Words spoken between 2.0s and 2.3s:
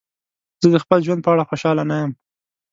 یم.